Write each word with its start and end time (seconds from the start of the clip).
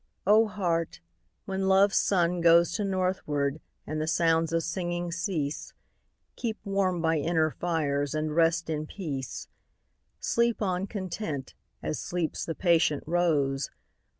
O 0.25 0.47
Heart, 0.47 0.99
when 1.45 1.67
Love's 1.67 1.99
sun 1.99 2.41
goes 2.41 2.71
To 2.71 2.83
northward, 2.83 3.61
and 3.85 4.01
the 4.01 4.07
sounds 4.07 4.51
of 4.51 4.63
singing 4.63 5.11
cease, 5.11 5.73
Keep 6.35 6.57
warm 6.65 7.03
by 7.03 7.17
inner 7.17 7.51
fires, 7.51 8.15
and 8.15 8.35
rest 8.35 8.67
in 8.67 8.87
peace. 8.87 9.47
Sleep 10.19 10.59
on 10.59 10.87
content, 10.87 11.53
as 11.83 11.99
sleeps 11.99 12.45
the 12.45 12.55
patient 12.55 13.03
rose. 13.05 13.69